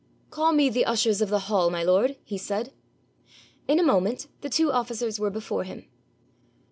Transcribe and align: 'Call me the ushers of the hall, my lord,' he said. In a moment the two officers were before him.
'Call 0.31 0.51
me 0.51 0.67
the 0.67 0.83
ushers 0.83 1.21
of 1.21 1.29
the 1.29 1.41
hall, 1.45 1.69
my 1.69 1.83
lord,' 1.83 2.17
he 2.23 2.35
said. 2.35 2.73
In 3.67 3.79
a 3.79 3.83
moment 3.83 4.29
the 4.41 4.49
two 4.49 4.71
officers 4.71 5.19
were 5.19 5.29
before 5.29 5.63
him. 5.63 5.85